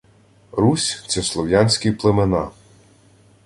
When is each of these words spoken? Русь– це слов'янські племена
Русь– 0.51 1.03
це 1.07 1.23
слов'янські 1.23 1.91
племена 1.91 2.51